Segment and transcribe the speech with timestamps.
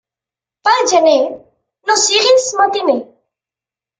[0.67, 1.19] Pel gener,
[1.91, 2.99] no sigues matiner.